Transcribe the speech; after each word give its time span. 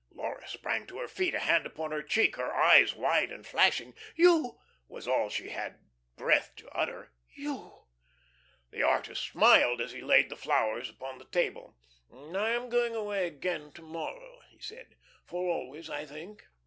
Laura 0.09 0.47
sprang 0.47 0.87
to 0.87 0.97
her 0.97 1.07
feet, 1.07 1.35
a 1.35 1.39
hand 1.41 1.63
upon 1.67 1.91
her 1.91 2.01
cheek, 2.01 2.35
her 2.35 2.51
eyes 2.51 2.95
wide 2.95 3.31
and 3.31 3.45
flashing. 3.45 3.93
"You?" 4.15 4.59
was 4.87 5.07
all 5.07 5.29
she 5.29 5.49
had 5.49 5.77
breath 6.15 6.55
to 6.55 6.67
utter. 6.69 7.11
"You?" 7.35 7.83
The 8.71 8.81
artist 8.81 9.21
smiled 9.23 9.79
as 9.79 9.91
he 9.91 10.01
laid 10.01 10.29
the 10.29 10.35
flowers 10.35 10.89
upon 10.89 11.19
the 11.19 11.25
table. 11.25 11.75
"I 12.11 12.49
am 12.49 12.69
going 12.69 12.95
away 12.95 13.27
again 13.27 13.71
to 13.73 13.83
morrow," 13.83 14.41
he 14.49 14.57
said, 14.59 14.95
"for 15.27 15.47
always, 15.51 15.87
I 15.87 16.07
think. 16.07 16.47